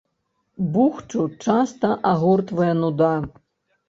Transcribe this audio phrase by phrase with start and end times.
[0.77, 3.11] Бухчу часта агортвае нуда.